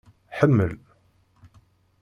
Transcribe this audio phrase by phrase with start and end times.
[0.37, 0.71] Hmel.